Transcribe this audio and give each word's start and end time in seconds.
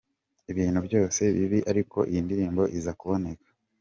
Ibintu 0.51 0.79
byose 0.87 1.21
bibi 1.37 1.59
ariko 1.71 1.97
iyi 2.09 2.19
ndirimbo 2.25 2.63
iza 2.77 2.91
kuboneka. 2.99 3.47